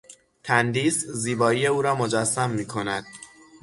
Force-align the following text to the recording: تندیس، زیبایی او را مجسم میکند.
تندیس، 0.43 1.05
زیبایی 1.07 1.67
او 1.67 1.81
را 1.81 1.95
مجسم 1.95 2.49
میکند. 2.49 3.03